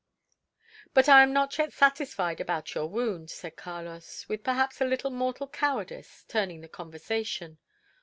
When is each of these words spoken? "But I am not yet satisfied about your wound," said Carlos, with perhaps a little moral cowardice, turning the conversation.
"But 0.95 1.07
I 1.07 1.21
am 1.21 1.31
not 1.31 1.55
yet 1.59 1.71
satisfied 1.73 2.41
about 2.41 2.73
your 2.73 2.87
wound," 2.87 3.29
said 3.29 3.55
Carlos, 3.55 4.27
with 4.27 4.43
perhaps 4.43 4.81
a 4.81 4.85
little 4.85 5.11
moral 5.11 5.47
cowardice, 5.47 6.25
turning 6.27 6.61
the 6.61 6.67
conversation. 6.67 7.59